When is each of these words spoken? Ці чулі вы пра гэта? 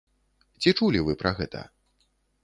Ці 0.61 0.71
чулі 0.79 1.01
вы 1.09 1.13
пра 1.21 1.33
гэта? 1.39 1.61